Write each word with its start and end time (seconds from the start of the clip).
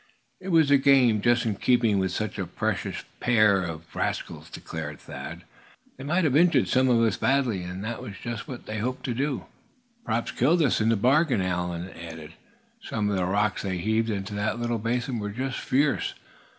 "It 0.39 0.47
was 0.47 0.71
a 0.71 0.79
game 0.79 1.21
just 1.21 1.45
in 1.45 1.53
keeping 1.53 1.99
with 1.99 2.11
such 2.11 2.39
a 2.39 2.47
precious 2.47 3.03
pair 3.19 3.61
of 3.63 3.83
rascals," 3.95 4.49
declared 4.49 4.99
Thad. 4.99 5.43
"They 5.95 6.03
might 6.03 6.23
have 6.23 6.35
injured 6.35 6.67
some 6.67 6.89
of 6.89 6.99
us 7.03 7.17
badly; 7.17 7.61
and 7.61 7.83
that 7.83 8.01
was 8.01 8.15
just 8.19 8.47
what 8.47 8.65
they 8.65 8.79
hoped 8.79 9.03
to 9.03 9.13
do." 9.13 9.45
"Perhaps 10.03 10.31
killed 10.31 10.63
us 10.63 10.81
in 10.81 10.89
the 10.89 10.97
bargain," 10.97 11.39
Allan 11.43 11.91
added. 11.91 12.31
"Some 12.81 13.11
of 13.11 13.15
the 13.17 13.25
rocks 13.25 13.61
they 13.61 13.77
heaved 13.77 14.09
into 14.09 14.33
that 14.33 14.59
little 14.59 14.79
basin 14.79 15.19
were 15.19 15.29
just 15.29 15.59
fierce. 15.59 16.15